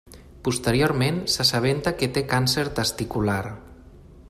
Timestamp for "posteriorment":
0.45-1.19